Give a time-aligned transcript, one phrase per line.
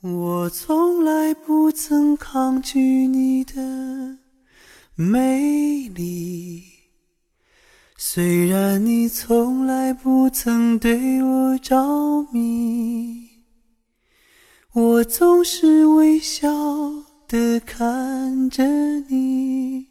[0.00, 4.18] 我从来不曾抗拒你的
[4.94, 6.62] 美丽，
[7.96, 13.28] 虽然你从来不曾对我着迷，
[14.72, 16.48] 我总是微笑
[17.26, 18.64] 的看着
[19.08, 19.88] 你，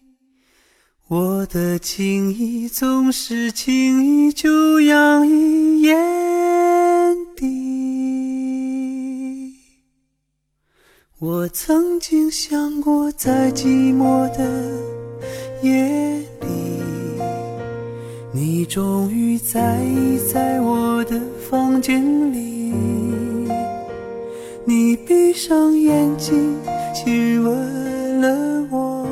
[1.09, 5.81] 我的情意总是轻易就洋溢
[11.19, 14.47] 我曾经想过，在寂寞的
[15.63, 16.47] 夜里，
[18.31, 21.19] 你终于在意在我的
[21.49, 22.71] 房间里。
[24.63, 26.55] 你闭上眼睛，
[26.93, 29.07] 亲吻了我，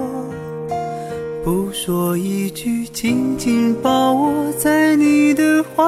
[1.43, 5.83] 不说一句，紧紧抱我在你的怀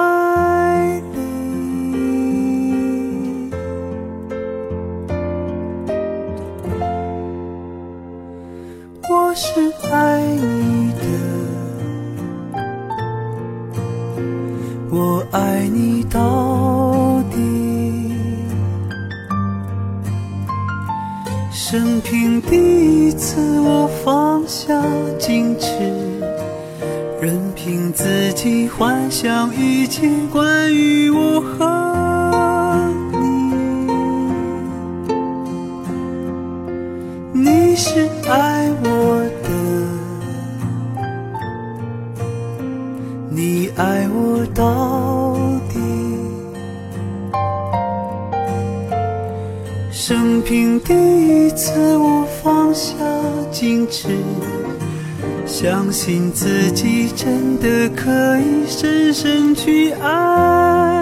[27.57, 31.65] 凭自己幻想一切关于我和
[37.33, 37.41] 你。
[37.41, 38.07] 你是
[55.59, 60.96] 相信自己真的可以深深去爱。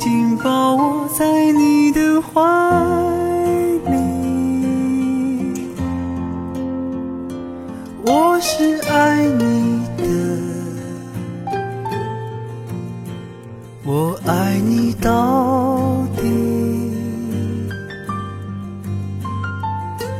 [0.00, 2.40] 紧抱我在你的怀
[3.84, 3.92] 里。
[8.06, 10.02] 我是爱你的，
[13.84, 16.22] 我爱你到底。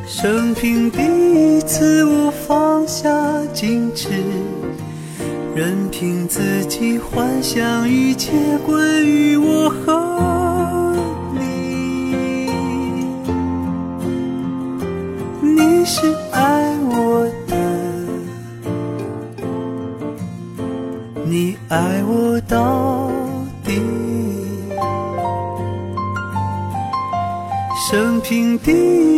[0.06, 0.98] 生平第
[1.56, 3.08] 一次，我放下
[3.54, 4.10] 矜持，
[5.60, 8.32] 任凭自己幻想一切
[8.64, 10.96] 关于我和
[11.34, 12.48] 你。
[15.42, 16.00] 你是
[16.32, 17.54] 爱我的，
[21.26, 23.10] 你爱我到
[23.62, 23.82] 底。
[27.90, 28.72] 生平第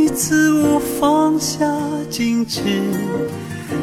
[0.06, 1.64] 一次，我放下
[2.10, 2.62] 矜持，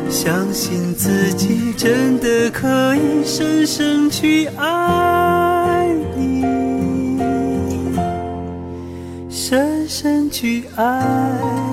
[0.09, 5.87] 相信自己真的可以深深去爱
[6.17, 6.43] 你，
[9.29, 11.68] 深深去爱。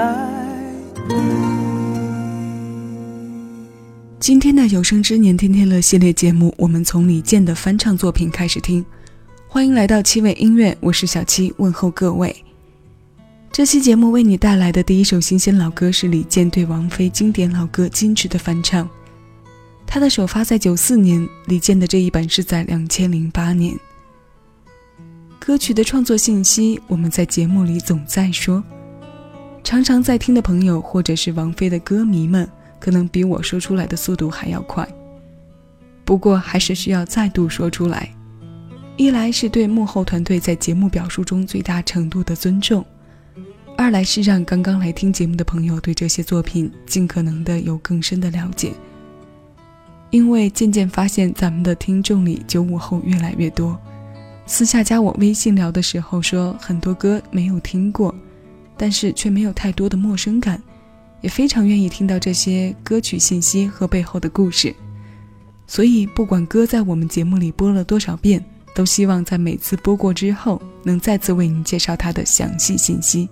[0.00, 0.16] 爱
[4.18, 8.84] 今天的有生之年天天乐系列节目，我们从李健的翻唱作品开始听。
[9.46, 12.34] 欢迎来到七味音乐，我是小七，问候各位。
[13.52, 18.88] 这期节目为你带来的第一首新鲜老歌是李健对王菲经典老歌《矜持》的翻唱。
[19.86, 23.76] 他的首发在九四年，李健的这一版是在两千零八年。
[25.38, 28.62] 歌曲的创作信息，我们在节目里总在说，
[29.62, 32.48] 常常在听的朋友或者是王菲的歌迷们，
[32.78, 34.88] 可能比我说出来的速度还要快。
[36.04, 38.12] 不过还是需要再度说出来，
[38.96, 42.84] 一来是对幕后团队在节目表述中最大程度的尊重，
[43.76, 48.72] 二来是让刚刚来听节目的朋友对这些作品尽可能的有更深的了解。
[50.10, 53.78] 因为渐渐发现咱们的听众里九五后越来越多，
[54.46, 58.12] 私下加我微信聊的时候说很多歌没有听过，
[58.80, 60.58] 但是却没有太多的陌生感，
[61.20, 64.74] 也非常愿意听到这些歌曲信息和背后的故事。
[65.66, 68.42] 所以不管歌在我们节目里播了多少遍，
[68.74, 73.28] 都希望在每次播过之后能再次为您介绍它的详细信息。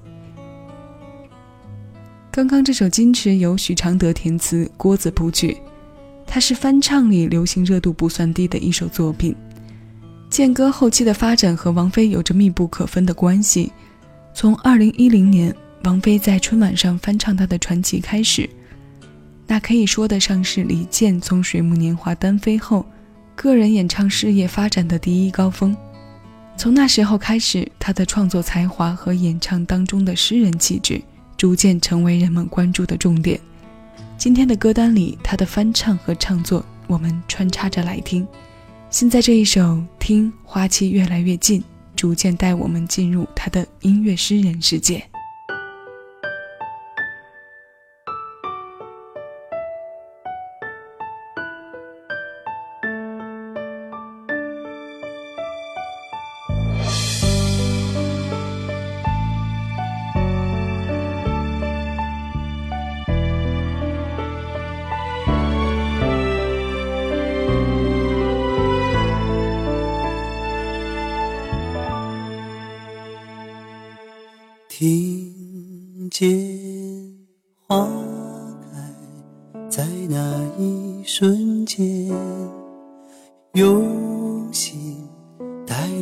[2.30, 5.56] 刚刚这首《矜持》由许常德填词，郭子谱曲。
[6.26, 9.34] 它是翻唱里流行热度不算低的一首作品。
[10.28, 13.72] 健哥后期的发展和王菲有着密不可分的关系。
[14.38, 15.52] 从2010年
[15.82, 18.48] 王菲在春晚上翻唱她的传奇开始，
[19.48, 22.86] 那可以说得上是李健从《水木年华》单飞后，
[23.34, 25.76] 个人演唱事业发展的第一高峰。
[26.56, 31.02] 从那时候开始，他的创作才华和演唱当中的诗人气质，
[31.36, 33.40] 逐渐成为人们关注的重点。
[34.16, 38.24] 今天的歌单里，他的翻唱和唱作，我们穿插着来听。
[38.88, 39.60] 现在这一首
[39.98, 41.60] 《听花期越来越近》，
[41.98, 45.02] 逐渐带我们进入他的音乐诗人世界。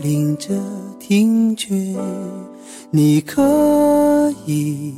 [0.06, 0.55] 领着
[1.00, 1.75] 听觉，
[2.91, 4.94] 你可以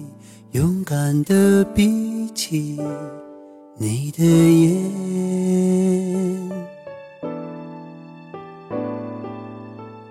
[0.50, 2.78] 勇敢地闭起
[3.78, 4.76] 你的眼，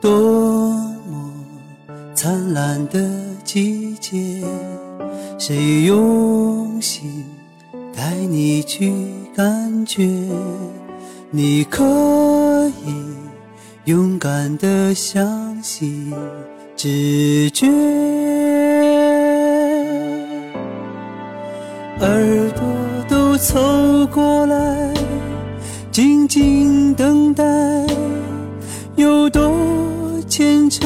[0.02, 0.72] 多
[1.08, 1.32] 么
[2.16, 3.08] 灿烂的。
[3.44, 4.44] 季节，
[5.40, 7.24] 谁用心
[7.96, 8.92] 带你去
[9.34, 10.06] 感觉？
[11.32, 12.94] 你可以
[13.88, 16.14] 勇敢的相信
[16.76, 17.66] 直觉，
[22.02, 22.66] 耳朵
[23.08, 24.94] 都凑过来，
[25.90, 27.46] 静静等待，
[28.98, 29.56] 有多
[30.28, 30.86] 牵扯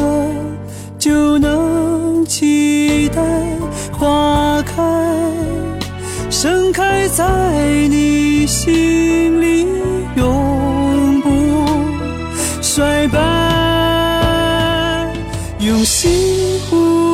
[1.00, 1.82] 就能。
[2.28, 3.22] 期待
[3.92, 4.82] 花开，
[6.30, 7.26] 盛开在
[7.90, 9.41] 你心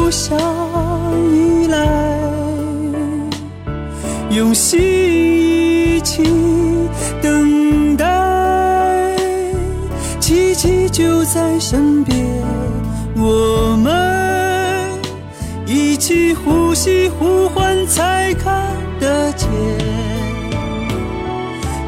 [0.07, 0.39] 互相
[1.35, 1.85] 依赖，
[4.29, 6.23] 用心一起
[7.21, 9.17] 等待，
[10.17, 12.25] 奇迹就在身边。
[13.17, 14.97] 我们。
[15.65, 18.65] 一起呼吸，呼唤才看
[19.01, 19.49] 得见。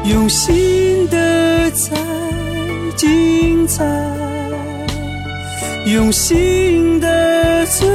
[0.04, 1.96] 用心的在
[2.96, 3.82] 精彩，
[5.86, 7.88] 用心的最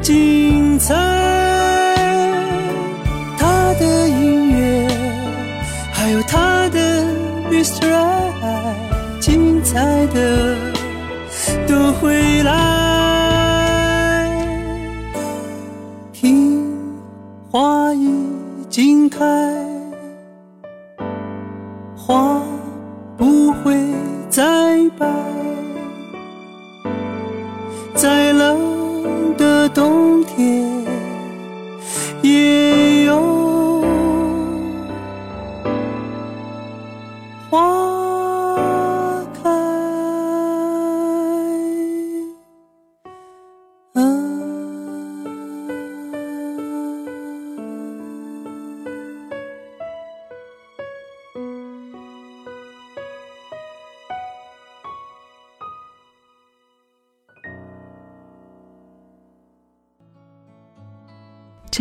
[0.00, 0.94] 精彩。
[3.36, 4.88] 他的音乐，
[5.92, 7.04] 还有他的
[7.50, 7.92] Mr.
[8.42, 8.74] 爱，
[9.20, 10.56] 精彩的
[11.66, 12.52] 都会来。
[16.12, 16.62] 听
[17.50, 18.08] 花已
[18.70, 19.18] 经开，
[21.96, 22.40] 花
[23.18, 23.76] 不会
[24.30, 24.42] 再
[24.98, 25.06] 败，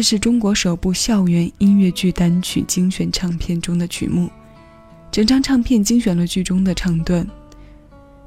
[0.02, 4.32] 这是中国首部校园音乐剧单曲精选唱片中的曲目，
[5.12, 7.24] 整张唱片精选了剧中的唱段，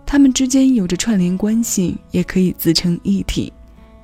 [0.07, 3.53] 它们之间有着串联关系，也可以自成一体，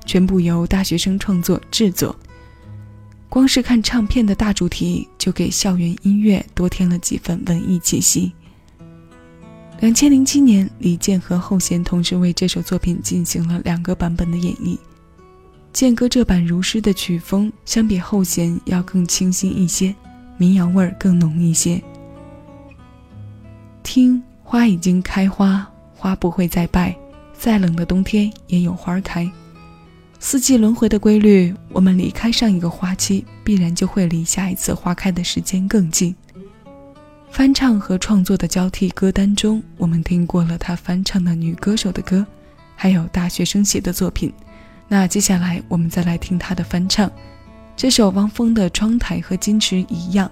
[0.05, 2.13] 全部由大学生创作制作。
[3.29, 8.33] 光是看唱片的大主题，就给校园音乐多添了几分文艺气息。
[9.79, 14.77] 两千零七年，李健和后弦同时为这首作品进行了两个版本的演绎。
[15.73, 19.95] 健哥这版如诗的曲风，相比后弦要更清新一些，
[20.37, 21.81] 民谣味儿更浓一些。
[23.81, 26.95] 听，花已经开花，花不会再败，
[27.33, 29.29] 再冷的冬天也有花开。
[30.19, 36.13] 四季轮回的规律，我们离开上一个花期，必然就会离下一次花开的时间更近。
[37.31, 42.25] 翻唱和创作的交替歌单中，我们听过了他翻唱的女歌手的歌，
[42.75, 44.31] 还有大学生写的作品。
[44.91, 47.09] 那接下来我们再来听他的翻唱，
[47.77, 50.29] 这首汪峰的《窗台》和金池一样，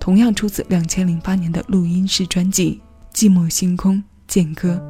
[0.00, 2.80] 同样出自两千零八年的录音室专辑
[3.14, 3.96] 《寂寞星空》
[4.26, 4.82] 剑歌。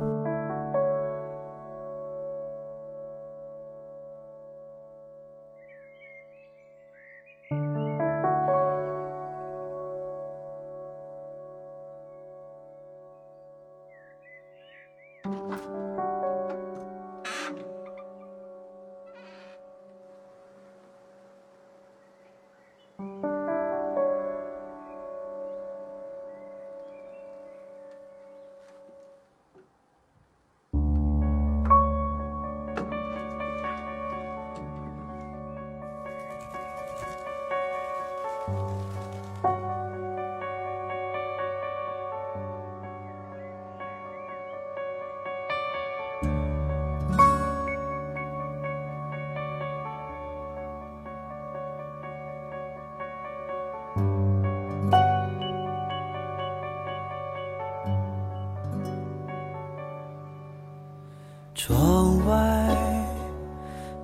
[61.59, 62.35] 窗外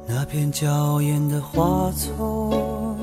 [0.09, 2.99] 那片娇艳的花丛，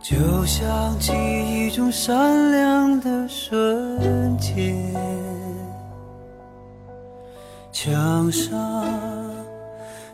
[0.00, 0.16] 就
[0.46, 4.74] 像记忆中闪亮的瞬间。
[7.70, 8.50] 墙上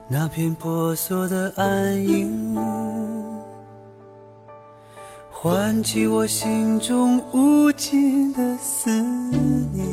[0.08, 2.58] 那片婆娑的暗影，
[5.30, 8.90] 唤起我心中无尽的思
[9.72, 9.89] 念。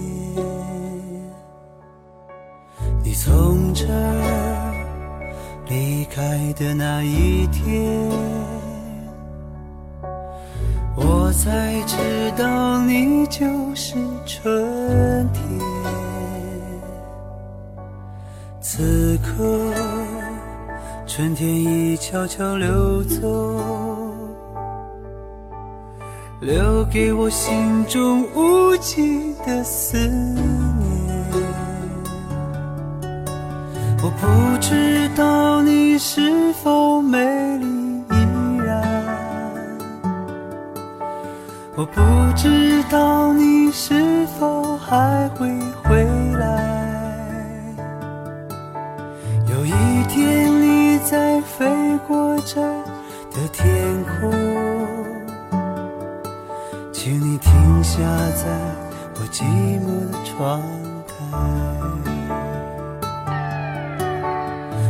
[3.19, 4.74] 从这儿
[5.67, 8.07] 离开的那一天，
[10.95, 11.97] 我才知
[12.38, 13.41] 道你就
[13.74, 15.43] 是春天。
[18.62, 19.74] 此刻，
[21.07, 23.27] 春天已悄悄溜走，
[26.39, 30.66] 留给我心中无尽的思念。
[34.57, 37.19] 不知道你是否美
[37.59, 37.67] 丽
[38.09, 38.81] 依然，
[41.75, 42.01] 我不
[42.35, 45.47] 知道你是否还会
[45.83, 46.03] 回
[46.39, 46.57] 来。
[49.47, 51.67] 有一天你在飞
[52.07, 53.63] 过这的天
[54.19, 54.31] 空，
[56.91, 57.99] 请你停下
[58.35, 58.47] 在
[59.19, 59.43] 我寂
[59.83, 60.59] 寞的窗
[61.05, 62.16] 台。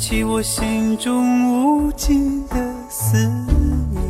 [0.00, 2.56] 起我心中无尽的
[2.88, 4.02] 思念。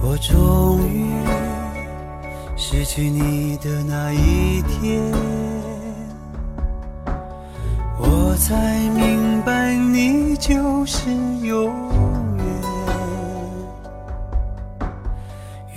[0.00, 1.04] 我终于
[2.56, 5.02] 失去你的那一天，
[7.98, 8.54] 我才
[8.90, 11.10] 明白你就是
[11.42, 11.74] 永
[12.38, 12.46] 远，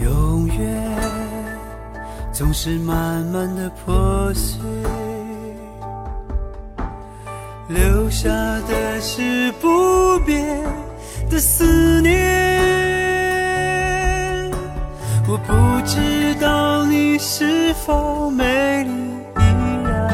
[0.07, 0.99] 永远
[2.31, 4.59] 总是慢慢的破碎，
[8.19, 8.29] 下
[8.67, 10.43] 的是不变
[11.29, 12.17] 的思念。
[15.27, 15.53] 我不
[15.85, 18.89] 知道你是否美丽
[19.35, 19.41] 依
[19.85, 20.09] 然，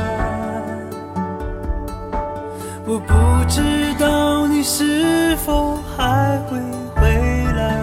[2.86, 3.14] 我不
[3.48, 3.62] 知
[3.98, 6.60] 道你是否还会
[6.96, 7.08] 回
[7.56, 7.74] 来。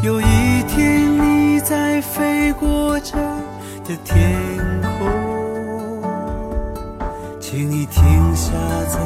[0.00, 3.16] 有一天你在飞过这
[3.84, 4.32] 的天
[5.00, 5.08] 空，
[7.52, 8.02] 请你停
[8.34, 8.50] 下
[8.88, 8.98] 在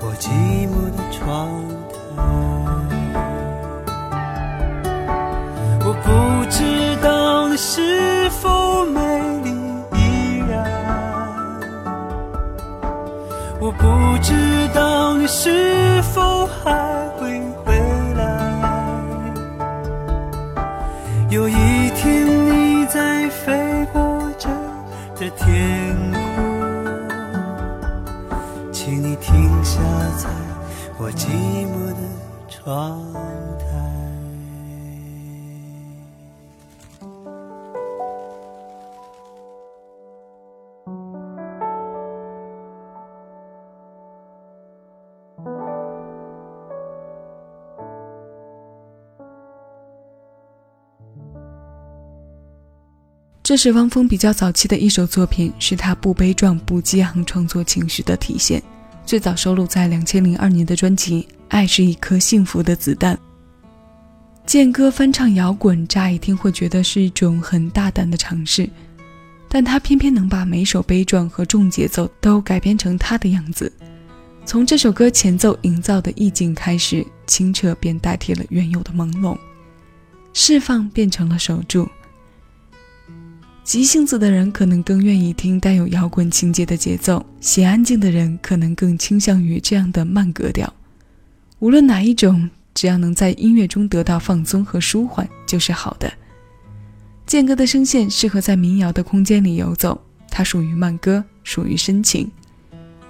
[0.00, 0.28] 我寂
[0.66, 1.48] 寞的窗
[1.88, 1.94] 台。
[5.84, 6.10] 我不
[6.50, 8.98] 知道你是否美
[9.44, 9.50] 丽
[9.92, 10.66] 依然，
[13.60, 14.34] 我不知
[14.74, 16.85] 道你是否还
[28.86, 29.80] 请你停下
[30.16, 30.30] 在
[30.96, 31.26] 我寂
[31.66, 31.96] 寞的
[32.48, 33.02] 窗
[33.58, 33.66] 台。
[53.42, 58.62] 这是汪峰比较早期的一首作品，是他不悲壮、不激昂创作情绪的体现。
[59.06, 63.14] 最早收录在两千零二年的专辑《爱是一颗幸福的子弹》。
[64.44, 68.68] 健哥翻唱摇滚，乍一听会觉得是一种很大胆的尝试，
[69.48, 73.72] 但他偏偏能把每首悲壮和重节奏都改编成他的样子。
[74.44, 79.38] 从这首歌前奏营造的意境开始，清澈便代替了原有的朦胧，
[80.32, 81.88] 释放变成了守住。
[83.66, 90.72] 急性子的人可能更愿意听带有摇滚情节的节奏，喜安静的人可能更倾向于这样的慢格调。
[91.58, 96.12] 无论哪一种，只要能在音乐中得到放松和舒缓，就是好的。
[97.26, 102.30] 健哥的声线适合在民谣的空间里游走，它属于慢歌，属于深情。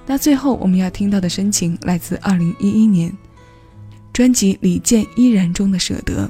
[0.06, 3.14] 那最后我们要听到的深情，来自2011年
[4.10, 6.24] 专辑《李健依然》中的《舍得》，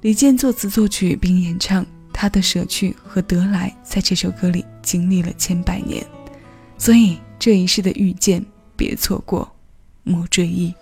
[0.00, 1.84] 李健作词作曲并演唱。
[2.24, 6.02] 他的舍去和得来，在这首歌里经历了千百年，
[6.78, 8.42] 所以这一世的遇见，
[8.74, 9.54] 别错过，
[10.04, 10.72] 莫追忆。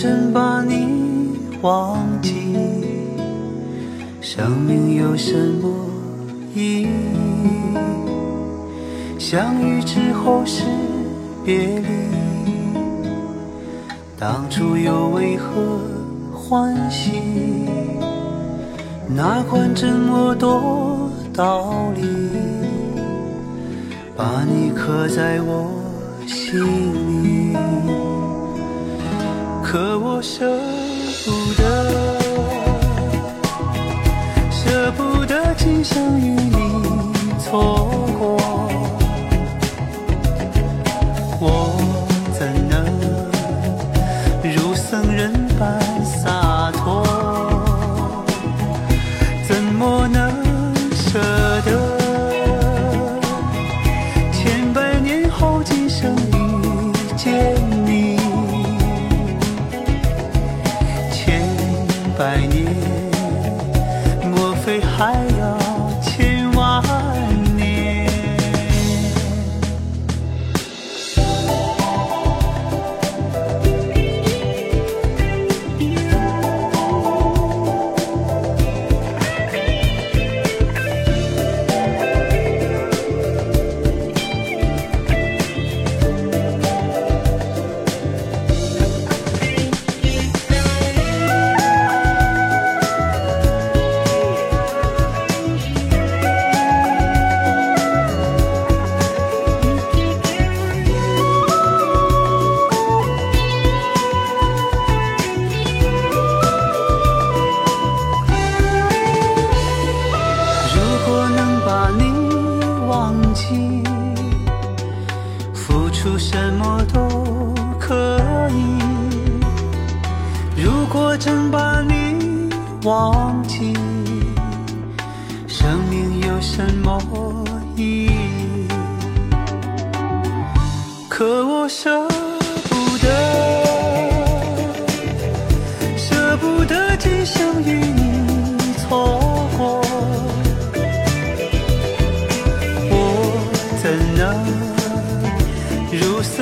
[0.00, 2.54] 真把你忘记，
[4.20, 5.68] 生命有什么
[6.54, 6.88] 意义？
[9.18, 10.62] 相遇之后是
[11.44, 11.88] 别离，
[14.16, 15.80] 当初又为何
[16.32, 17.20] 欢喜？
[19.08, 21.10] 哪管这么多。
[21.34, 22.02] 道理，
[24.16, 25.68] 把你刻在我
[26.24, 26.60] 心
[27.24, 27.56] 里，
[29.70, 30.48] 可我舍
[31.26, 31.62] 不得，
[34.50, 37.86] 舍不得今生与你错
[38.18, 38.37] 过，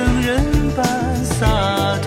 [0.07, 0.41] 情人
[0.73, 0.85] 般
[1.25, 1.97] 洒